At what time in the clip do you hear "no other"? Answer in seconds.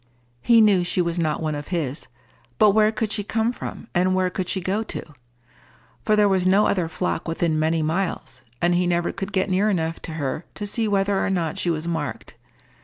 6.47-6.89